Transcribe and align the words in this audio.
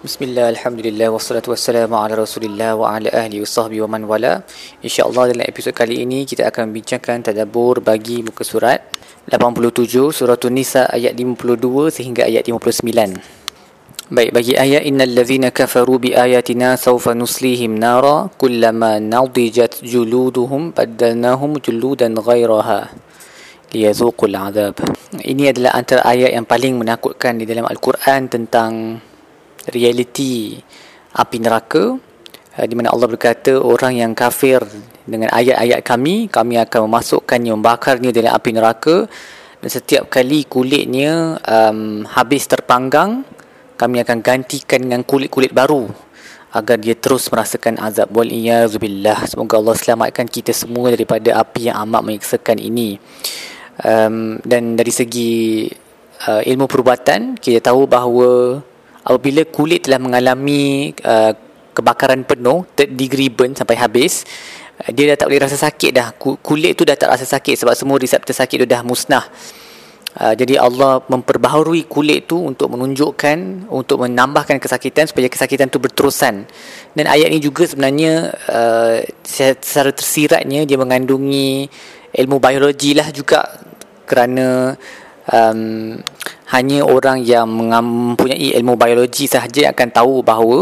Bismillah, 0.00 0.48
Alhamdulillah, 0.56 1.12
wassalatu 1.12 1.52
wassalamu 1.52 1.92
ala 1.92 2.24
rasulillah 2.24 2.72
wa 2.72 2.96
ala 2.96 3.12
ahli 3.12 3.36
wa 3.36 3.44
sahbihi 3.44 3.84
wa 3.84 4.00
man 4.00 4.08
wala. 4.08 4.40
InsyaAllah 4.80 5.28
dalam 5.28 5.44
episod 5.44 5.76
kali 5.76 6.00
ini 6.00 6.24
kita 6.24 6.48
akan 6.48 6.72
membincangkan 6.72 7.28
tadabur 7.28 7.84
bagi 7.84 8.24
muka 8.24 8.40
surat 8.40 8.80
87 9.28 9.92
surah 10.08 10.40
Nisa 10.48 10.88
ayat 10.88 11.12
52 11.12 11.92
sehingga 11.92 12.24
ayat 12.24 12.48
59 12.48 12.80
Baik, 14.08 14.30
bagi 14.32 14.56
ayat 14.56 14.88
Innal 14.88 15.12
ladhina 15.12 15.52
kafaru 15.52 16.00
bi 16.00 16.16
ayatina 16.16 16.80
sawfa 16.80 17.12
nuslihim 17.12 17.76
nara 17.76 18.32
kullama 18.40 18.96
nadijat 19.04 19.84
juluduhum 19.84 20.72
baddalnahum 20.72 21.60
juludan 21.60 22.16
ghairaha 22.16 22.88
liyazuqul 23.76 24.32
azab 24.32 24.80
Ini 25.20 25.52
adalah 25.52 25.76
antara 25.76 26.08
ayat 26.08 26.32
yang 26.32 26.48
paling 26.48 26.80
menakutkan 26.80 27.36
di 27.36 27.44
dalam 27.44 27.68
Al-Quran 27.68 28.32
tentang 28.32 29.04
realiti 29.72 30.58
api 31.16 31.36
neraka 31.42 31.96
uh, 32.58 32.66
di 32.66 32.74
mana 32.74 32.92
Allah 32.92 33.08
berkata 33.10 33.58
orang 33.58 33.98
yang 33.98 34.12
kafir 34.12 34.62
dengan 35.06 35.32
ayat-ayat 35.32 35.80
kami 35.82 36.30
kami 36.30 36.60
akan 36.62 36.86
memasukkannya 36.86 37.50
membakarnya 37.56 38.10
dalam 38.14 38.32
api 38.34 38.50
neraka. 38.54 38.96
Dan 39.60 39.68
setiap 39.68 40.08
kali 40.08 40.48
kulitnya 40.48 41.36
um, 41.44 42.08
habis 42.08 42.48
terpanggang 42.48 43.28
kami 43.76 44.00
akan 44.00 44.24
gantikan 44.24 44.80
dengan 44.80 45.04
kulit-kulit 45.04 45.52
baru 45.52 45.84
agar 46.56 46.80
dia 46.80 46.96
terus 46.96 47.28
merasakan 47.28 47.76
azab. 47.76 48.08
Wal 48.08 48.32
iyazubillah 48.32 49.28
semoga 49.28 49.60
Allah 49.60 49.76
selamatkan 49.76 50.24
kita 50.32 50.56
semua 50.56 50.88
daripada 50.88 51.36
api 51.36 51.68
yang 51.68 51.76
amat 51.84 52.02
menyiksakan 52.08 52.56
ini. 52.56 52.96
Um, 53.80 54.40
dan 54.48 54.80
dari 54.80 54.92
segi 54.92 55.68
uh, 56.24 56.40
ilmu 56.44 56.64
perubatan 56.64 57.36
kita 57.36 57.72
tahu 57.72 57.84
bahawa 57.84 58.60
apabila 59.10 59.42
kulit 59.50 59.90
telah 59.90 59.98
mengalami 59.98 60.94
uh, 61.02 61.34
kebakaran 61.74 62.22
penuh 62.22 62.62
third 62.78 62.94
degree 62.94 63.26
burn 63.26 63.58
sampai 63.58 63.74
habis 63.74 64.22
uh, 64.86 64.90
dia 64.94 65.10
dah 65.10 65.18
tak 65.18 65.26
boleh 65.26 65.42
rasa 65.42 65.58
sakit 65.58 65.90
dah. 65.90 66.14
Kulit 66.14 66.78
tu 66.78 66.86
dah 66.86 66.94
tak 66.94 67.10
rasa 67.10 67.26
sakit 67.26 67.58
sebab 67.58 67.74
semua 67.74 67.98
reseptor 67.98 68.30
sakit 68.30 68.62
tu 68.62 68.68
dah 68.70 68.86
musnah. 68.86 69.26
Uh, 70.10 70.34
jadi 70.34 70.62
Allah 70.62 71.02
memperbaharui 71.06 71.86
kulit 71.90 72.30
tu 72.30 72.38
untuk 72.38 72.70
menunjukkan 72.70 73.70
untuk 73.70 74.06
menambahkan 74.06 74.62
kesakitan 74.62 75.10
supaya 75.10 75.26
kesakitan 75.26 75.66
tu 75.66 75.82
berterusan. 75.82 76.46
Dan 76.94 77.04
ayat 77.10 77.34
ini 77.34 77.42
juga 77.42 77.66
sebenarnya 77.66 78.30
uh, 78.46 79.02
secara 79.26 79.90
tersiratnya 79.90 80.66
dia 80.66 80.78
mengandungi 80.78 81.66
ilmu 82.10 82.42
biologi 82.42 82.94
lah 82.94 83.10
juga 83.14 83.46
kerana 84.02 84.74
um, 85.30 85.96
hanya 86.50 86.78
orang 86.82 87.22
yang 87.22 87.46
mempunyai 87.46 88.58
ilmu 88.58 88.74
biologi 88.74 89.30
sahaja 89.30 89.70
akan 89.70 89.88
tahu 89.94 90.14
bahawa 90.26 90.58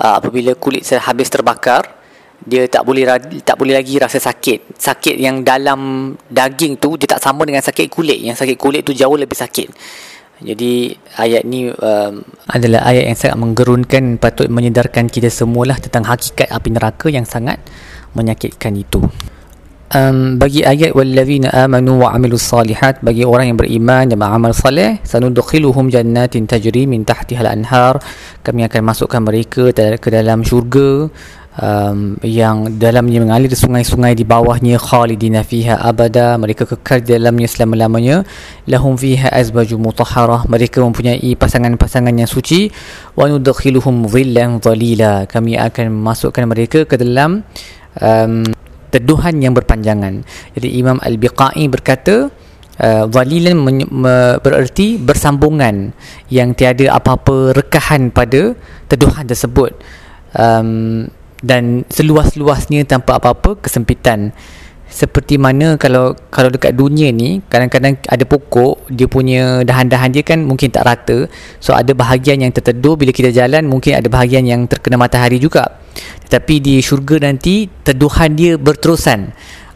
uh, 0.00 0.14
apabila 0.18 0.56
kulit 0.56 0.88
habis 0.96 1.28
terbakar 1.28 2.00
dia 2.40 2.64
tak 2.72 2.88
boleh 2.88 3.04
tak 3.44 3.60
boleh 3.60 3.76
lagi 3.76 4.00
rasa 4.00 4.16
sakit. 4.16 4.80
Sakit 4.80 5.20
yang 5.20 5.44
dalam 5.44 6.12
daging 6.24 6.80
tu 6.80 6.96
dia 6.96 7.04
tak 7.04 7.20
sama 7.20 7.44
dengan 7.44 7.60
sakit 7.60 7.92
kulit. 7.92 8.16
Yang 8.16 8.40
sakit 8.40 8.56
kulit 8.56 8.80
tu 8.80 8.96
jauh 8.96 9.12
lebih 9.12 9.36
sakit. 9.36 9.68
Jadi 10.40 10.96
ayat 11.20 11.44
ni 11.44 11.68
um, 11.68 12.24
adalah 12.48 12.88
ayat 12.88 13.12
yang 13.12 13.18
sangat 13.20 13.36
menggerunkan 13.36 14.16
patut 14.16 14.48
menyedarkan 14.48 15.12
kita 15.12 15.28
semualah 15.28 15.76
tentang 15.76 16.08
hakikat 16.08 16.48
api 16.48 16.68
neraka 16.72 17.12
yang 17.12 17.28
sangat 17.28 17.60
menyakitkan 18.16 18.72
itu 18.72 19.04
um, 19.94 20.38
bagi 20.38 20.62
ayat 20.62 20.94
wallazina 20.94 21.50
amanu 21.50 22.02
wa 22.02 22.14
amilus 22.14 22.46
salihat 22.46 23.02
bagi 23.02 23.26
orang 23.26 23.54
yang 23.54 23.58
beriman 23.58 24.06
dan 24.10 24.16
beramal 24.18 24.54
saleh 24.54 25.02
sanudkhiluhum 25.02 25.90
jannatin 25.90 26.46
tajri 26.46 26.86
min 26.86 27.02
tahtiha 27.02 27.42
al-anhar 27.42 27.98
kami 28.46 28.66
akan 28.66 28.82
masukkan 28.86 29.20
mereka 29.22 29.74
ke 29.74 30.08
dalam 30.08 30.46
syurga 30.46 31.10
um, 31.58 32.16
yang 32.22 32.78
dalamnya 32.78 33.18
mengalir 33.22 33.50
sungai-sungai 33.50 34.14
di 34.14 34.24
bawahnya 34.24 34.78
khalidina 34.78 35.42
fiha 35.44 35.80
abada. 35.80 36.38
Mereka 36.40 36.66
kekal 36.66 37.02
di 37.04 37.16
dalamnya 37.16 37.48
selama-lamanya. 37.50 38.22
Lahum 38.70 38.96
fiha 38.96 39.28
azbaju 39.30 39.76
mutahharah. 39.76 40.46
Mereka 40.46 40.80
mempunyai 40.80 41.34
pasangan-pasangan 41.36 42.14
yang 42.16 42.30
suci. 42.30 42.70
Wa 43.14 43.28
nudkhiluhum 43.28 44.08
dhillan 44.08 44.58
dhalila. 44.62 45.28
Kami 45.28 45.60
akan 45.60 45.86
masukkan 45.92 46.44
mereka 46.48 46.88
ke 46.88 46.96
dalam 47.00 47.44
um, 47.98 48.44
teduhan 48.90 49.38
yang 49.38 49.54
berpanjangan. 49.54 50.26
Jadi 50.58 50.68
Imam 50.76 50.98
Al-Biqai 50.98 51.64
berkata 51.70 52.28
uh, 52.82 53.04
zalilan 53.08 53.56
bererti 54.42 54.98
bersambungan 54.98 55.94
yang 56.28 56.52
tiada 56.52 56.92
apa-apa 56.98 57.54
rekahan 57.54 58.10
pada 58.10 58.58
teduhan 58.90 59.24
tersebut. 59.24 59.72
Um, 60.34 61.08
dan 61.40 61.88
seluas-luasnya 61.88 62.84
tanpa 62.84 63.16
apa-apa 63.16 63.56
kesempitan 63.64 64.36
seperti 64.90 65.38
mana 65.38 65.78
kalau 65.78 66.18
kalau 66.34 66.50
dekat 66.50 66.74
dunia 66.74 67.14
ni 67.14 67.38
kadang-kadang 67.46 67.94
ada 68.10 68.24
pokok 68.26 68.90
dia 68.90 69.06
punya 69.06 69.62
dahan-dahan 69.62 70.10
dia 70.10 70.26
kan 70.26 70.42
mungkin 70.42 70.74
tak 70.74 70.82
rata. 70.84 71.30
So 71.62 71.72
ada 71.78 71.94
bahagian 71.94 72.42
yang 72.42 72.50
terteduh 72.50 72.98
bila 72.98 73.14
kita 73.14 73.30
jalan 73.30 73.70
mungkin 73.70 73.94
ada 73.94 74.10
bahagian 74.10 74.44
yang 74.44 74.66
terkena 74.66 74.98
matahari 74.98 75.38
juga. 75.38 75.78
Tetapi 76.26 76.58
di 76.58 76.74
syurga 76.82 77.22
nanti 77.22 77.70
teduhan 77.86 78.34
dia 78.34 78.58
berterusan. 78.58 79.30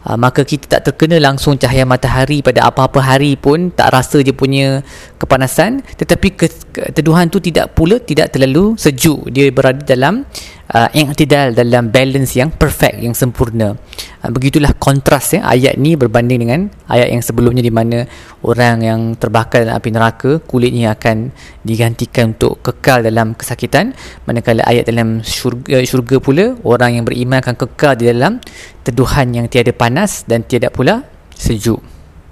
Uh, 0.05 0.21
maka 0.21 0.45
kita 0.45 0.69
tak 0.69 0.93
terkena 0.93 1.17
langsung 1.17 1.57
cahaya 1.57 1.81
matahari 1.81 2.45
pada 2.45 2.69
apa-apa 2.69 3.01
hari 3.01 3.33
pun 3.33 3.73
tak 3.73 3.89
rasa 3.89 4.21
dia 4.21 4.37
punya 4.37 4.85
kepanasan. 5.17 5.81
Tetapi 5.97 6.27
keteduhan 6.75 7.31
tu 7.33 7.41
tidak 7.41 7.73
pula 7.73 7.97
tidak 7.97 8.29
terlalu 8.35 8.77
sejuk. 8.77 9.33
Dia 9.33 9.49
berada 9.49 9.81
dalam 9.81 10.27
uh, 10.71 10.89
i'tidal 10.95 11.53
dalam 11.53 11.93
balance 11.93 12.33
yang 12.33 12.49
perfect 12.49 12.97
yang 12.97 13.13
sempurna. 13.13 13.77
Uh, 14.23 14.31
begitulah 14.33 14.73
kontras 14.77 15.37
ya 15.37 15.45
ayat 15.45 15.77
ni 15.77 15.93
berbanding 15.93 16.41
dengan 16.41 16.59
ayat 16.89 17.13
yang 17.13 17.21
sebelumnya 17.21 17.61
di 17.61 17.69
mana 17.69 18.09
orang 18.41 18.81
yang 18.81 18.99
terbakar 19.19 19.67
dalam 19.67 19.77
api 19.77 19.89
neraka 19.93 20.31
kulitnya 20.41 20.95
akan 20.97 21.29
digantikan 21.61 22.33
untuk 22.33 22.63
kekal 22.65 23.05
dalam 23.05 23.37
kesakitan. 23.37 23.93
Manakala 24.25 24.65
ayat 24.65 24.89
dalam 24.89 25.21
syurga, 25.21 25.83
syurga 25.85 26.17
pula 26.17 26.57
orang 26.65 27.01
yang 27.01 27.05
beriman 27.05 27.43
akan 27.43 27.55
kekal 27.59 27.93
di 27.99 28.09
dalam 28.09 28.41
teduhan 28.81 29.33
yang 29.33 29.45
tiada 29.51 29.73
panas 29.75 30.25
dan 30.25 30.41
tiada 30.45 30.73
pula 30.73 31.05
sejuk. 31.35 31.81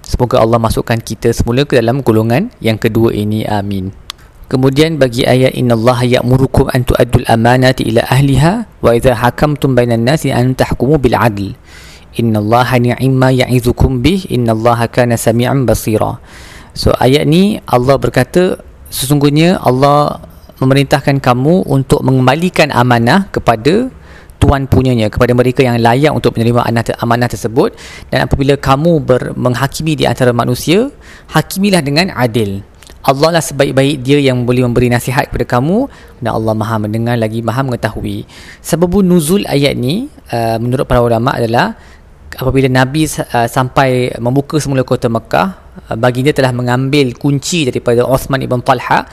Semoga 0.04 0.36
Allah 0.44 0.60
masukkan 0.60 1.00
kita 1.00 1.32
semula 1.32 1.64
ke 1.64 1.80
dalam 1.80 2.04
golongan 2.04 2.52
yang 2.60 2.76
kedua 2.76 3.16
ini. 3.16 3.48
Amin 3.48 4.03
Kemudian 4.54 5.02
bagi 5.02 5.26
ayat 5.26 5.58
innallaha 5.58 6.06
ya'murukum 6.06 6.70
an 6.70 6.86
tu'addul 6.86 7.26
amanati 7.26 7.90
ila 7.90 8.06
ahliha 8.06 8.78
wa 8.86 8.94
idza 8.94 9.18
hakamtum 9.18 9.74
bainan 9.74 10.06
nasi 10.06 10.30
an 10.30 10.54
tahkumu 10.54 10.94
bil 10.94 11.18
'adl. 11.18 11.58
Innallaha 12.14 12.78
ni'ma 12.78 13.34
ya'izukum 13.34 13.98
bih 13.98 14.30
innallaha 14.30 14.86
kana 14.86 15.18
sami'an 15.18 15.66
basira. 15.66 16.22
So 16.70 16.94
ayat 17.02 17.26
ni 17.26 17.58
Allah 17.66 17.98
berkata 17.98 18.62
sesungguhnya 18.94 19.58
Allah 19.58 20.22
memerintahkan 20.62 21.18
kamu 21.18 21.66
untuk 21.66 22.06
mengembalikan 22.06 22.70
amanah 22.70 23.26
kepada 23.34 23.90
tuan 24.38 24.70
punyanya 24.70 25.10
kepada 25.10 25.34
mereka 25.34 25.66
yang 25.66 25.82
layak 25.82 26.14
untuk 26.14 26.38
menerima 26.38 26.62
amanah 27.02 27.26
tersebut 27.26 27.74
dan 28.06 28.30
apabila 28.30 28.54
kamu 28.54 29.02
ber, 29.02 29.34
menghakimi 29.34 29.98
di 29.98 30.06
antara 30.06 30.30
manusia 30.30 30.94
hakimilah 31.34 31.82
dengan 31.82 32.14
adil 32.14 32.62
Allah 33.04 33.36
lah 33.36 33.44
sebaik-baik 33.44 34.00
dia 34.00 34.16
yang 34.16 34.48
boleh 34.48 34.64
memberi 34.64 34.88
nasihat 34.88 35.28
kepada 35.28 35.44
kamu. 35.60 35.92
Dan 36.24 36.32
Allah 36.32 36.56
maha 36.56 36.80
mendengar 36.80 37.20
lagi 37.20 37.44
maha 37.44 37.60
mengetahui. 37.60 38.24
Sebab 38.64 39.04
nuzul 39.04 39.44
ayat 39.44 39.76
ni 39.76 40.08
uh, 40.32 40.56
menurut 40.56 40.88
para 40.88 41.04
ulama 41.04 41.36
adalah 41.36 41.76
apabila 42.32 42.66
Nabi 42.72 43.04
uh, 43.04 43.44
sampai 43.44 44.16
membuka 44.18 44.56
semula 44.56 44.82
kota 44.82 45.12
Mekah 45.12 45.48
uh, 45.92 45.96
baginda 46.00 46.32
telah 46.32 46.50
mengambil 46.56 47.12
kunci 47.14 47.68
daripada 47.68 48.08
Osman 48.08 48.40
ibn 48.40 48.64
Talha 48.64 49.04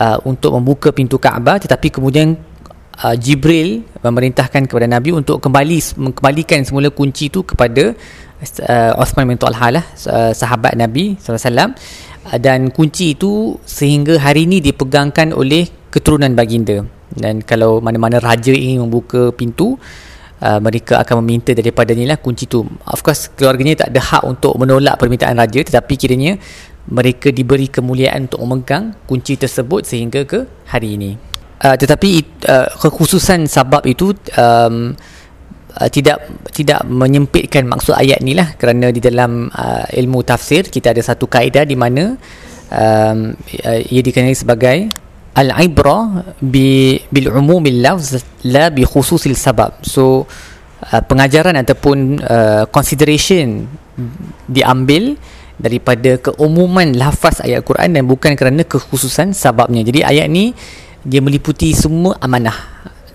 uh, 0.00 0.18
untuk 0.24 0.56
membuka 0.56 0.88
pintu 0.96 1.20
Kaabah. 1.20 1.60
Tetapi 1.60 1.92
kemudian 1.92 2.32
uh, 3.04 3.12
Jibril 3.12 3.84
memerintahkan 4.00 4.64
kepada 4.64 4.88
Nabi 4.88 5.12
untuk 5.12 5.44
kembali 5.44 6.00
mengembalikan 6.00 6.64
semula 6.64 6.88
kunci 6.88 7.28
itu 7.28 7.44
kepada 7.44 7.92
uh, 8.42 9.00
Osman 9.00 9.28
bin 9.28 9.38
Talha 9.38 9.68
lah 9.70 9.84
uh, 10.06 10.32
sahabat 10.32 10.74
Nabi 10.78 11.18
wasallam. 11.18 11.74
Dan 12.28 12.68
kunci 12.68 13.16
itu 13.16 13.56
sehingga 13.64 14.20
hari 14.20 14.44
ini 14.44 14.60
dipegangkan 14.60 15.32
oleh 15.32 15.64
keturunan 15.88 16.28
baginda. 16.36 16.84
Dan 17.08 17.40
kalau 17.40 17.80
mana-mana 17.80 18.20
raja 18.20 18.52
ingin 18.52 18.84
membuka 18.84 19.32
pintu 19.32 19.80
uh, 20.42 20.60
mereka 20.60 21.00
akan 21.02 21.24
meminta 21.24 21.56
daripada 21.56 21.96
ni 21.96 22.04
lah 22.04 22.20
kunci 22.20 22.44
tu 22.44 22.62
of 22.84 23.00
course 23.00 23.32
keluarganya 23.32 23.86
tak 23.86 23.96
ada 23.96 24.00
hak 24.02 24.22
untuk 24.28 24.54
menolak 24.60 25.00
permintaan 25.00 25.38
raja 25.38 25.60
tetapi 25.64 25.94
kiranya 25.96 26.36
mereka 26.88 27.28
diberi 27.28 27.68
kemuliaan 27.68 28.28
untuk 28.28 28.40
memegang 28.44 28.96
kunci 29.04 29.36
tersebut 29.36 29.84
sehingga 29.84 30.24
ke 30.24 30.48
hari 30.68 30.96
ini. 30.96 31.20
Uh, 31.58 31.74
tetapi 31.74 32.22
uh, 32.46 32.70
kekhususan 32.78 33.50
sabab 33.50 33.82
itu 33.82 34.14
um, 34.38 34.94
uh, 35.76 35.88
tidak 35.92 36.24
tidak 36.54 36.80
menyempitkan 36.88 37.68
maksud 37.68 37.92
ayat 37.92 38.24
ni 38.24 38.32
lah 38.32 38.56
kerana 38.56 38.88
di 38.88 39.00
dalam 39.02 39.52
uh, 39.52 39.84
ilmu 39.92 40.24
tafsir 40.24 40.68
kita 40.68 40.96
ada 40.96 41.02
satu 41.04 41.28
kaedah 41.28 41.68
di 41.68 41.76
mana 41.76 42.16
um, 42.72 43.18
uh, 43.36 43.80
ia 43.92 44.00
dikenali 44.00 44.36
sebagai 44.36 44.78
al-ibrah 45.36 46.34
bi 46.40 46.98
bil 47.12 47.30
umumil 47.30 47.78
lafz 47.78 48.18
la 48.48 48.74
bi 48.74 48.82
khususil 48.82 49.38
sabab. 49.38 49.84
So 49.86 50.26
uh, 50.88 51.02
pengajaran 51.04 51.54
ataupun 51.54 52.18
uh, 52.22 52.64
consideration 52.72 53.66
diambil 54.46 55.18
daripada 55.58 56.22
keumuman 56.22 56.94
lafaz 56.94 57.42
ayat 57.42 57.66
Quran 57.66 57.98
dan 57.98 58.06
bukan 58.06 58.38
kerana 58.38 58.62
kekhususan 58.62 59.34
sebabnya 59.34 59.82
jadi 59.82 60.06
ayat 60.06 60.26
ni 60.30 60.54
dia 61.02 61.18
meliputi 61.18 61.74
semua 61.74 62.14
amanah 62.22 62.54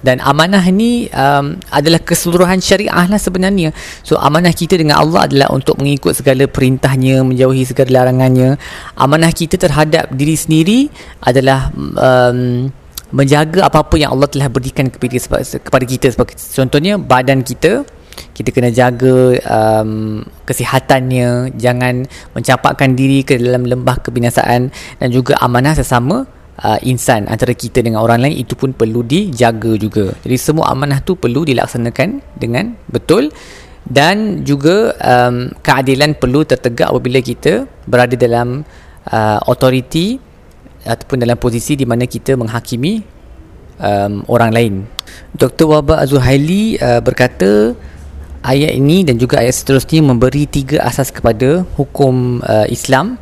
dan 0.03 0.19
amanah 0.19 0.61
ni 0.67 1.07
um, 1.15 1.55
adalah 1.71 2.03
keseluruhan 2.03 2.59
syariah 2.59 3.07
lah 3.07 3.17
sebenarnya. 3.17 3.71
So 4.03 4.19
amanah 4.19 4.51
kita 4.51 4.75
dengan 4.75 5.00
Allah 5.00 5.31
adalah 5.31 5.47
untuk 5.55 5.79
mengikut 5.79 6.19
segala 6.19 6.44
perintahnya 6.45 7.23
menjauhi 7.23 7.63
segala 7.63 8.03
larangannya. 8.03 8.59
Amanah 9.00 9.31
kita 9.31 9.55
terhadap 9.55 10.11
diri 10.11 10.35
sendiri 10.35 10.79
adalah 11.23 11.71
um, 11.97 12.67
menjaga 13.15 13.71
apa-apa 13.71 13.95
yang 13.95 14.11
Allah 14.11 14.27
telah 14.27 14.51
berikan 14.51 14.91
kepada, 14.91 15.17
kepada 15.39 15.85
kita. 15.88 16.11
Sebagai 16.11 16.35
contohnya 16.35 16.99
badan 16.99 17.41
kita 17.41 17.88
kita 18.13 18.53
kena 18.53 18.69
jaga 18.69 19.39
um, 19.41 20.21
kesihatannya 20.45 21.57
jangan 21.57 22.06
mencampakkan 22.38 22.94
diri 22.94 23.25
ke 23.25 23.39
dalam 23.39 23.65
lembah 23.65 24.03
kebinasaan. 24.03 24.69
Dan 24.99 25.07
juga 25.09 25.39
amanah 25.39 25.79
sesama 25.79 26.27
uh, 26.61 26.79
insan 26.85 27.25
antara 27.25 27.57
kita 27.57 27.81
dengan 27.81 28.03
orang 28.03 28.21
lain 28.21 28.35
itu 28.38 28.53
pun 28.53 28.75
perlu 28.75 29.01
dijaga 29.01 29.73
juga. 29.79 30.13
Jadi 30.21 30.38
semua 30.38 30.69
amanah 30.69 31.01
tu 31.01 31.17
perlu 31.17 31.47
dilaksanakan 31.47 32.21
dengan 32.38 32.77
betul 32.91 33.33
dan 33.88 34.47
juga 34.47 34.95
um, 35.01 35.51
keadilan 35.59 36.15
perlu 36.15 36.47
tertegak 36.47 36.88
apabila 36.94 37.19
kita 37.19 37.67
berada 37.89 38.15
dalam 38.15 38.63
uh, 39.09 39.39
authority 39.50 40.19
ataupun 40.83 41.23
dalam 41.23 41.39
posisi 41.39 41.79
di 41.79 41.88
mana 41.88 42.07
kita 42.07 42.35
menghakimi 42.35 43.03
um, 43.79 44.23
orang 44.27 44.51
lain. 44.51 44.73
Dr. 45.35 45.67
Wabak 45.67 45.99
Azulhaili 46.07 46.79
uh, 46.79 46.99
berkata 47.03 47.75
ayat 48.44 48.75
ini 48.75 49.07
dan 49.07 49.19
juga 49.19 49.39
ayat 49.39 49.56
seterusnya 49.56 50.03
memberi 50.03 50.47
tiga 50.47 50.83
asas 50.83 51.11
kepada 51.11 51.63
hukum 51.79 52.44
uh, 52.44 52.67
Islam 52.67 53.19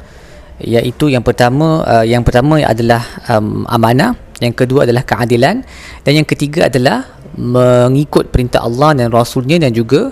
iaitu 0.62 1.10
yang 1.10 1.26
pertama 1.26 1.82
uh, 1.84 2.06
yang 2.06 2.22
pertama 2.22 2.62
adalah 2.62 3.02
um, 3.30 3.66
amanah 3.68 4.14
yang 4.42 4.54
kedua 4.54 4.90
adalah 4.90 5.06
keadilan 5.06 5.62
dan 6.02 6.12
yang 6.12 6.26
ketiga 6.26 6.70
adalah 6.70 7.06
mengikut 7.38 8.34
perintah 8.34 8.66
Allah 8.66 8.98
dan 8.98 9.08
rasulnya 9.14 9.62
dan 9.62 9.72
juga 9.72 10.12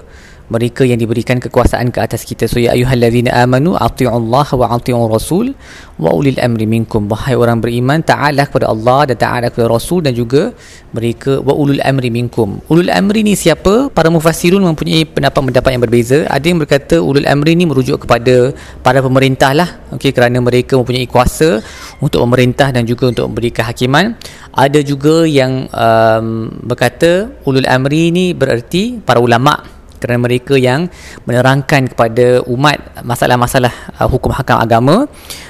mereka 0.50 0.82
yang 0.82 0.98
diberikan 0.98 1.38
kekuasaan 1.38 1.94
ke 1.94 2.02
atas 2.02 2.26
kita. 2.26 2.50
So 2.50 2.58
ya 2.58 2.74
ayyuhallazina 2.74 3.32
amanu 3.46 3.78
atiullaha 3.78 4.54
wa 4.58 4.68
atiur 4.74 5.06
rasul 5.06 5.54
wa 6.02 6.10
ulil 6.10 6.42
amri 6.42 6.66
minkum. 6.66 7.06
Wahai 7.06 7.38
orang 7.38 7.62
beriman 7.62 8.02
taatlah 8.02 8.50
kepada 8.50 8.74
Allah 8.74 9.14
dan 9.14 9.18
taatlah 9.22 9.50
kepada 9.54 9.70
rasul 9.70 10.02
dan 10.02 10.18
juga 10.18 10.52
mereka 10.92 11.38
wa 11.46 11.54
ulul 11.54 11.82
amri 11.86 12.10
minkum. 12.10 12.60
Ulul 12.66 12.90
amri 12.90 13.22
ni 13.22 13.38
siapa? 13.38 13.94
Para 13.94 14.10
mufassirun 14.10 14.62
mempunyai 14.66 15.06
pendapat-pendapat 15.06 15.70
yang 15.70 15.84
berbeza. 15.86 16.20
Ada 16.26 16.46
yang 16.50 16.60
berkata 16.66 16.98
ulul 16.98 17.30
amri 17.30 17.54
ni 17.54 17.70
merujuk 17.70 18.10
kepada 18.10 18.52
para 18.82 19.00
pemerintah 19.06 19.54
lah. 19.54 19.70
Okey 19.94 20.10
kerana 20.10 20.42
mereka 20.42 20.74
mempunyai 20.82 21.06
kuasa 21.06 21.62
untuk 22.02 22.26
memerintah 22.26 22.74
dan 22.74 22.90
juga 22.90 23.14
untuk 23.14 23.30
memberi 23.30 23.54
kehakiman. 23.54 24.18
Ada 24.50 24.82
juga 24.82 25.30
yang 25.30 25.70
um, 25.70 26.50
berkata 26.66 27.30
ulul 27.46 27.70
amri 27.70 28.10
ni 28.10 28.34
bererti 28.34 28.98
para 28.98 29.22
ulama' 29.22 29.79
kerana 30.00 30.24
mereka 30.24 30.56
yang 30.56 30.88
menerangkan 31.28 31.92
kepada 31.92 32.42
umat 32.48 33.04
masalah-masalah 33.04 34.00
uh, 34.00 34.08
hukum 34.08 34.32
hakam 34.32 34.58
agama. 34.58 34.96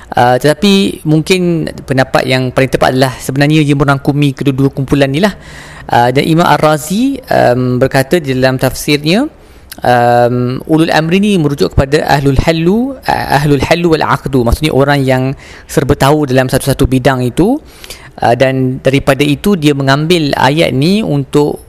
Uh, 0.09 0.35
tetapi 0.41 1.05
mungkin 1.05 1.69
pendapat 1.85 2.25
yang 2.25 2.49
paling 2.49 2.73
tepat 2.73 2.97
adalah 2.97 3.13
sebenarnya 3.13 3.61
dia 3.61 3.77
merangkumi 3.77 4.33
kedua-dua 4.33 4.73
kumpulan 4.73 5.07
ni 5.07 5.21
lah. 5.21 5.37
Uh, 5.89 6.09
dan 6.09 6.25
Imam 6.25 6.45
Ar-Razi 6.45 7.21
um, 7.29 7.77
berkata 7.77 8.17
dalam 8.17 8.57
tafsirnya 8.57 9.29
um, 9.85 10.59
ulul 10.65 10.91
amri 10.91 11.21
ni 11.21 11.37
merujuk 11.37 11.73
kepada 11.77 12.05
ahlul 12.09 12.37
halu 12.41 12.79
uh, 12.97 13.27
ahlul 13.37 13.61
halu 13.61 13.87
wal 13.93 14.05
aqdu. 14.05 14.41
Maksudnya 14.41 14.73
orang 14.73 14.99
yang 15.05 15.23
serba 15.69 15.93
tahu 15.93 16.25
dalam 16.25 16.49
satu-satu 16.49 16.89
bidang 16.89 17.21
itu. 17.21 17.61
Uh, 18.19 18.35
dan 18.35 18.83
daripada 18.83 19.23
itu 19.23 19.55
dia 19.55 19.71
mengambil 19.71 20.35
ayat 20.35 20.75
ni 20.75 20.99
untuk 20.99 21.63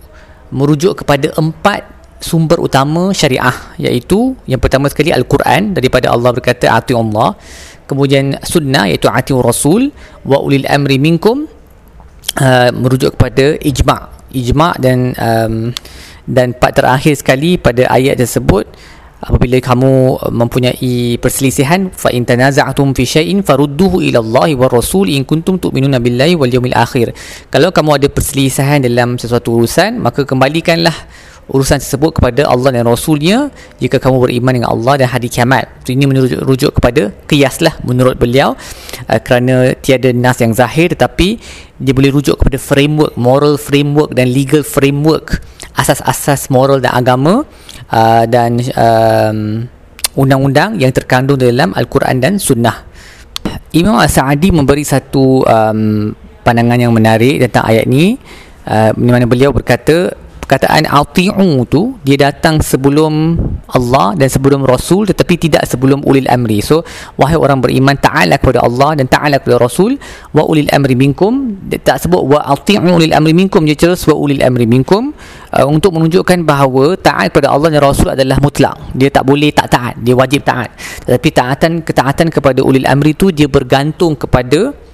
merujuk 0.51 1.05
kepada 1.05 1.31
empat 1.39 2.00
sumber 2.21 2.61
utama 2.61 3.11
syariah 3.17 3.81
iaitu 3.81 4.37
yang 4.45 4.61
pertama 4.61 4.87
sekali 4.93 5.11
Al-Quran 5.11 5.73
daripada 5.73 6.13
Allah 6.13 6.31
berkata 6.37 6.71
ati 6.71 6.93
Allah. 6.93 7.35
Kemudian 7.89 8.39
sunnah 8.47 8.87
iaitu 8.87 9.11
ati 9.11 9.35
Rasul. 9.35 9.91
Wa 10.23 10.39
ulil 10.39 10.69
amri 10.69 11.01
minkum. 11.01 11.49
Uh, 12.39 12.71
merujuk 12.71 13.19
kepada 13.19 13.59
ijma' 13.59 14.31
ijma' 14.31 14.79
dan 14.79 15.19
um, 15.19 15.75
dan 16.31 16.55
part 16.55 16.79
terakhir 16.79 17.19
sekali 17.19 17.59
pada 17.59 17.91
ayat 17.91 18.23
tersebut 18.23 18.71
apabila 19.21 19.61
kamu 19.61 20.17
mempunyai 20.33 21.21
perselisihan 21.21 21.93
fa 21.93 22.09
in 22.09 22.25
tanaza'tum 22.25 22.97
fi 22.97 23.05
syai'in 23.05 23.45
farudduhu 23.45 24.01
ila 24.01 24.25
Allah 24.25 24.57
wa 24.57 24.69
Rasul 24.71 25.13
in 25.13 25.29
kuntum 25.29 25.61
tu'minuna 25.61 26.01
billahi 26.01 26.41
wal 26.41 26.49
yawmil 26.49 26.73
akhir. 26.73 27.13
Kalau 27.53 27.69
kamu 27.69 28.01
ada 28.01 28.09
perselisihan 28.09 28.81
dalam 28.81 29.21
sesuatu 29.21 29.61
urusan 29.61 30.01
maka 30.01 30.25
kembalikanlah 30.25 30.95
urusan 31.51 31.83
tersebut 31.83 32.17
kepada 32.17 32.47
Allah 32.47 32.71
dan 32.71 32.87
Rasulnya 32.87 33.51
jika 33.83 33.99
kamu 33.99 34.31
beriman 34.31 34.53
dengan 34.63 34.71
Allah 34.71 35.03
dan 35.03 35.09
hari 35.11 35.27
kiamat. 35.27 35.67
Ini 35.85 36.07
merujuk 36.07 36.41
rujuk 36.47 36.71
kepada 36.79 37.11
kias 37.27 37.59
lah 37.59 37.75
menurut 37.83 38.15
beliau 38.15 38.55
uh, 39.11 39.21
kerana 39.21 39.75
tiada 39.75 40.15
nas 40.15 40.39
yang 40.39 40.55
zahir 40.55 40.95
tetapi 40.95 41.43
dia 41.83 41.93
boleh 41.93 42.15
rujuk 42.15 42.39
kepada 42.39 42.57
framework 42.57 43.19
moral 43.19 43.59
framework 43.59 44.15
dan 44.15 44.31
legal 44.31 44.63
framework 44.63 45.43
asas-asas 45.75 46.51
moral 46.53 46.79
dan 46.79 46.95
agama 46.95 47.43
uh, 47.91 48.25
dan 48.27 48.63
um, 48.75 49.67
undang-undang 50.19 50.79
yang 50.79 50.91
terkandung 50.91 51.39
dalam 51.39 51.73
Al-Quran 51.75 52.19
dan 52.19 52.37
Sunnah. 52.39 52.87
Imam 53.71 53.97
As-Sa'adi 53.99 54.51
memberi 54.51 54.83
satu 54.83 55.47
um, 55.47 56.11
pandangan 56.43 56.79
yang 56.79 56.93
menarik 56.93 57.39
tentang 57.39 57.65
ayat 57.71 57.87
ini 57.87 58.19
uh, 58.67 58.91
di 58.95 59.11
mana 59.11 59.25
beliau 59.31 59.55
berkata 59.55 60.11
perkataan 60.51 60.83
ati'u 60.91 61.63
tu 61.71 61.95
dia 62.03 62.19
datang 62.19 62.59
sebelum 62.59 63.39
Allah 63.71 64.19
dan 64.19 64.27
sebelum 64.27 64.67
Rasul 64.67 65.07
tetapi 65.07 65.39
tidak 65.39 65.63
sebelum 65.63 66.03
ulil 66.03 66.27
amri. 66.27 66.59
So 66.59 66.83
wahai 67.15 67.39
orang 67.39 67.63
beriman 67.63 67.95
ta'ala 67.95 68.35
kepada 68.35 68.67
Allah 68.67 68.99
dan 68.99 69.07
ta'ala 69.07 69.39
kepada 69.39 69.63
Rasul 69.63 69.95
wa 70.35 70.43
ulil 70.43 70.67
amri 70.75 70.99
minkum 70.99 71.55
dia 71.71 71.79
tak 71.79 72.03
sebut 72.03 72.27
wa 72.27 72.43
ati'u 72.51 72.83
ulil 72.83 73.15
amri 73.15 73.31
minkum 73.31 73.63
dia 73.63 73.79
terus 73.79 74.03
wa 74.11 74.19
ulil 74.19 74.43
amri 74.43 74.67
minkum 74.67 75.15
uh, 75.55 75.67
untuk 75.71 75.95
menunjukkan 75.95 76.43
bahawa 76.43 76.99
taat 76.99 77.31
kepada 77.31 77.55
Allah 77.55 77.71
dan 77.71 77.87
Rasul 77.87 78.11
adalah 78.11 78.43
mutlak. 78.43 78.75
Dia 78.99 79.07
tak 79.07 79.23
boleh 79.31 79.55
tak 79.55 79.71
taat 79.71 79.95
dia 80.03 80.19
wajib 80.19 80.43
taat. 80.43 80.75
Tetapi 81.07 81.29
taatan 81.31 81.73
ketaatan 81.87 82.27
kepada 82.27 82.59
ulil 82.67 82.91
amri 82.91 83.15
tu 83.15 83.31
dia 83.31 83.47
bergantung 83.47 84.19
kepada 84.19 84.90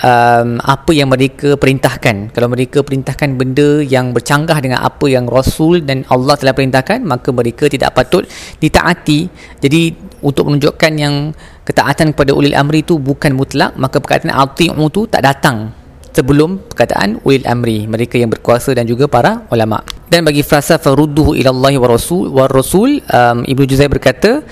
um, 0.00 0.60
apa 0.60 0.90
yang 0.92 1.08
mereka 1.08 1.56
perintahkan. 1.56 2.32
Kalau 2.32 2.48
mereka 2.50 2.84
perintahkan 2.84 3.36
benda 3.36 3.80
yang 3.84 4.12
bercanggah 4.12 4.58
dengan 4.60 4.80
apa 4.84 5.06
yang 5.08 5.28
Rasul 5.28 5.84
dan 5.84 6.04
Allah 6.08 6.36
telah 6.36 6.52
perintahkan 6.56 7.04
maka 7.04 7.28
mereka 7.32 7.68
tidak 7.68 7.96
patut 7.96 8.24
ditaati. 8.60 9.28
Jadi 9.60 9.94
untuk 10.20 10.52
menunjukkan 10.52 10.92
yang 10.96 11.32
ketaatan 11.64 12.12
kepada 12.12 12.36
ulil 12.36 12.56
amri 12.56 12.84
itu 12.84 13.00
bukan 13.00 13.32
mutlak 13.36 13.76
maka 13.78 14.02
perkataan 14.02 14.34
ati'u 14.34 14.84
tu 14.92 15.06
tak 15.06 15.24
datang 15.24 15.72
sebelum 16.10 16.58
perkataan 16.66 17.22
ulil 17.22 17.46
amri 17.46 17.86
mereka 17.86 18.18
yang 18.18 18.28
berkuasa 18.28 18.74
dan 18.74 18.84
juga 18.84 19.06
para 19.06 19.46
ulama. 19.48 19.80
Dan 20.10 20.26
bagi 20.26 20.42
frasa 20.42 20.76
farudduhu 20.76 21.38
ila 21.38 21.54
Allah 21.54 21.72
wa 21.78 21.88
rasul 21.88 22.28
wa 22.34 22.50
rasul 22.50 22.98
um, 23.06 23.46
Ibnu 23.46 23.64
Juzai 23.64 23.86
berkata 23.86 24.42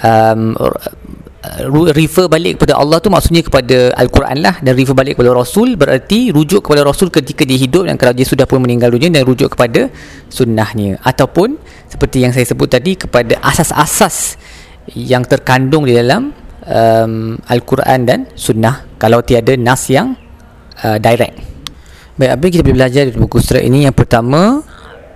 um, 0.00 0.56
refer 1.92 2.26
balik 2.30 2.56
kepada 2.60 2.78
Allah 2.78 2.98
tu 3.02 3.08
maksudnya 3.12 3.42
kepada 3.44 3.92
Al-Quran 3.96 4.38
lah 4.40 4.58
dan 4.64 4.72
refer 4.72 4.96
balik 4.96 5.18
kepada 5.18 5.32
Rasul 5.36 5.76
berarti 5.76 6.32
rujuk 6.32 6.64
kepada 6.64 6.86
Rasul 6.86 7.12
ketika 7.12 7.44
dia 7.44 7.58
hidup 7.58 7.88
dan 7.88 8.00
kalau 8.00 8.16
dia 8.16 8.26
sudah 8.26 8.48
pun 8.48 8.62
meninggal 8.62 8.92
dunia 8.92 9.10
dan 9.10 9.24
rujuk 9.28 9.52
kepada 9.52 9.92
sunnahnya. 10.32 10.98
Ataupun 11.04 11.56
seperti 11.88 12.24
yang 12.24 12.32
saya 12.32 12.48
sebut 12.48 12.68
tadi 12.70 12.96
kepada 12.96 13.38
asas-asas 13.44 14.40
yang 14.92 15.24
terkandung 15.24 15.84
di 15.88 15.96
dalam 15.96 16.32
um, 16.68 17.36
Al-Quran 17.48 17.98
dan 18.04 18.20
sunnah 18.36 18.84
kalau 18.96 19.20
tiada 19.20 19.56
nas 19.56 19.88
yang 19.88 20.16
uh, 20.80 20.98
direct. 21.00 21.36
Baik 22.14 22.30
apa 22.38 22.44
kita 22.46 22.62
boleh 22.62 22.76
belajar 22.78 23.02
dari 23.10 23.18
buku 23.18 23.42
surat 23.42 23.66
ini? 23.66 23.90
Yang 23.90 24.06
pertama 24.06 24.62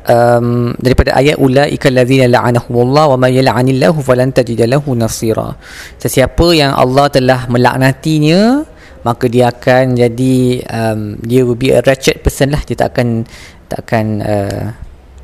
um, 0.08 0.72
daripada 0.80 1.14
ayat 1.14 1.36
ulaika 1.38 1.92
allazina 1.92 2.26
la'anahumullah 2.26 3.14
wa 3.14 3.16
may 3.20 3.36
yal'anillahu 3.38 4.00
falan 4.00 4.32
tajida 4.32 4.64
lahu 4.64 4.96
nasira. 4.96 5.54
Sesiapa 6.00 6.46
yang 6.56 6.72
Allah 6.74 7.06
telah 7.12 7.46
melaknatinya 7.46 8.64
maka 9.06 9.30
dia 9.30 9.52
akan 9.52 9.94
jadi 9.94 10.36
um, 10.66 11.00
dia 11.22 11.46
will 11.46 11.54
be 11.54 11.70
a 11.70 11.84
wretched 11.84 12.18
person 12.24 12.50
lah. 12.50 12.60
Dia 12.66 12.74
tak 12.74 12.96
akan 12.96 13.28
tak 13.68 13.86
akan 13.86 14.06
uh, 14.24 14.64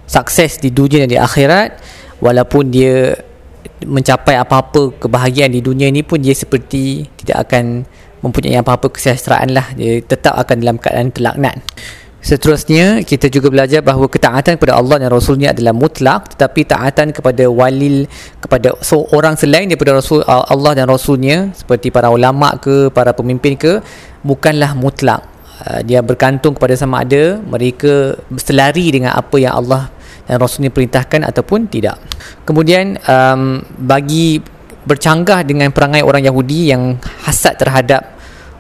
sukses 0.07 0.61
di 0.61 0.71
dunia 0.71 1.05
dan 1.05 1.11
di 1.11 1.19
akhirat. 1.19 1.81
Walaupun 2.23 2.71
dia 2.71 3.19
mencapai 3.85 4.39
apa-apa 4.39 4.97
kebahagiaan 4.97 5.53
di 5.53 5.61
dunia 5.61 5.91
ini 5.91 6.07
pun 6.07 6.23
dia 6.23 6.33
seperti 6.33 7.05
tidak 7.21 7.51
akan 7.51 7.85
mempunyai 8.23 8.57
apa-apa 8.57 8.89
kesejahteraan 8.89 9.51
lah. 9.53 9.67
Dia 9.75 10.01
tetap 10.01 10.39
akan 10.39 10.57
dalam 10.63 10.77
keadaan 10.79 11.11
terlaknat 11.11 11.59
Seterusnya 12.25 13.05
kita 13.05 13.29
juga 13.29 13.53
belajar 13.53 13.85
bahawa 13.85 14.09
ketaatan 14.09 14.57
kepada 14.57 14.81
Allah 14.81 14.97
dan 14.97 15.13
Rasulnya 15.13 15.53
adalah 15.53 15.77
mutlak 15.77 16.33
tetapi 16.33 16.65
taatan 16.65 17.13
kepada 17.13 17.45
walil 17.53 18.09
kepada 18.41 18.73
seorang 18.81 19.37
selain 19.37 19.69
daripada 19.69 20.01
Rasul 20.01 20.25
Allah 20.25 20.73
dan 20.73 20.89
Rasulnya 20.89 21.53
seperti 21.53 21.93
para 21.93 22.09
ulama 22.09 22.57
ke 22.57 22.89
para 22.89 23.13
pemimpin 23.13 23.61
ke 23.61 23.85
bukanlah 24.25 24.73
mutlak. 24.73 25.21
Uh, 25.69 25.85
dia 25.85 26.01
bergantung 26.01 26.57
kepada 26.57 26.73
sama 26.81 27.05
ada 27.05 27.39
mereka 27.45 28.17
selari 28.41 28.89
dengan 28.89 29.13
apa 29.13 29.37
yang 29.37 29.61
Allah 29.61 29.93
dan 30.25 30.41
Rasulnya 30.41 30.73
perintahkan 30.73 31.29
ataupun 31.29 31.69
tidak. 31.69 32.01
Kemudian 32.49 32.97
um, 33.05 33.61
bagi 33.85 34.41
bercanggah 34.89 35.45
dengan 35.45 35.73
perangai 35.77 36.01
orang 36.01 36.25
Yahudi 36.25 36.73
yang 36.73 36.97
hasad 37.29 37.61
terhadap 37.61 38.14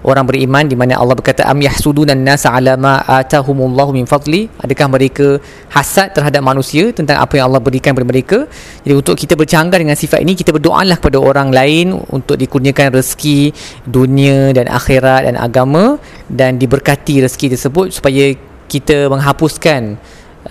orang 0.04 0.24
beriman 0.28 0.64
di 0.68 0.76
mana 0.76 1.00
Allah 1.00 1.16
berkata 1.16 1.48
am 1.48 1.56
yahsudunan 1.56 2.20
nasa 2.20 2.52
ala 2.52 2.76
ma 2.76 3.00
atahumullahu 3.08 3.96
min 3.96 4.04
fadli? 4.04 4.52
Adakah 4.60 4.86
mereka 4.92 5.26
hasad 5.72 6.12
terhadap 6.12 6.44
manusia 6.44 6.92
tentang 6.92 7.16
apa 7.24 7.40
yang 7.40 7.48
Allah 7.48 7.64
berikan 7.64 7.96
kepada 7.96 8.08
mereka? 8.08 8.38
Jadi 8.84 8.94
untuk 8.94 9.16
kita 9.16 9.34
bercanggah 9.34 9.80
dengan 9.80 9.96
sifat 9.96 10.20
ini 10.20 10.36
kita 10.36 10.52
berdoalah 10.52 11.00
kepada 11.00 11.18
orang 11.18 11.48
lain 11.48 11.96
untuk 12.12 12.36
dikurniakan 12.36 13.00
rezeki 13.00 13.50
dunia 13.88 14.52
dan 14.52 14.68
akhirat 14.68 15.24
dan 15.24 15.40
agama 15.40 15.96
dan 16.28 16.60
diberkati 16.60 17.24
rezeki 17.24 17.56
tersebut 17.56 17.96
supaya 17.96 18.36
kita 18.68 19.08
menghapuskan 19.08 19.96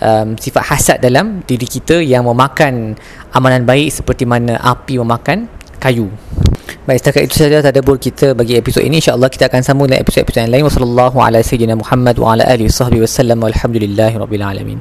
um, 0.02 0.28
sifat 0.34 0.64
hasad 0.66 0.98
dalam 0.98 1.46
diri 1.46 1.66
kita 1.66 2.02
yang 2.02 2.26
memakan 2.26 2.98
amalan 3.30 3.62
baik 3.62 3.94
seperti 3.94 4.26
mana 4.26 4.58
api 4.58 4.98
memakan 4.98 5.46
kayu 5.78 6.10
Baik, 6.84 6.98
setakat 7.00 7.22
itu 7.28 7.34
saja 7.40 7.64
tadabbur 7.64 7.96
kita 7.96 8.36
bagi 8.36 8.60
episod 8.60 8.84
ini. 8.84 9.00
InsyaAllah 9.00 9.32
kita 9.32 9.48
akan 9.48 9.60
sambung 9.64 9.88
dengan 9.88 10.04
episod-episod 10.04 10.44
yang 10.44 10.52
lain. 10.52 10.64
Wassalamualaikum 10.68 11.16
warahmatullahi 11.16 11.44
wabarakatuh. 11.44 11.80
Muhammad 11.80 12.14
wa 12.20 12.26
ala 12.32 12.44
alihi 12.44 12.68
sahbihi 12.68 13.02
wa 13.04 13.10
sallam. 13.10 13.38
Walhamdulillahi 13.40 14.14
rabbil 14.20 14.44
alamin. 14.44 14.78